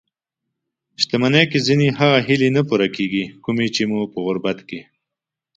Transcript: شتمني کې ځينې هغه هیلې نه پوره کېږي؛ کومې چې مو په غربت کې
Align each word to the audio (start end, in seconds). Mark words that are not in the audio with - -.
شتمني 1.01 1.43
کې 1.51 1.59
ځينې 1.67 1.87
هغه 1.99 2.19
هیلې 2.27 2.49
نه 2.57 2.61
پوره 2.67 2.87
کېږي؛ 2.95 3.23
کومې 3.43 3.67
چې 3.75 3.81
مو 3.89 3.99
په 4.13 4.17
غربت 4.25 4.59
کې 4.69 4.79